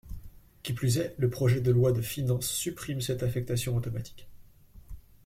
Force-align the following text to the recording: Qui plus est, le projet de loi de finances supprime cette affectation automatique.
Qui 0.63 0.73
plus 0.73 0.97
est, 0.97 1.13
le 1.19 1.29
projet 1.29 1.61
de 1.61 1.69
loi 1.69 1.91
de 1.91 2.01
finances 2.01 2.49
supprime 2.49 3.01
cette 3.01 3.21
affectation 3.21 3.75
automatique. 3.75 4.27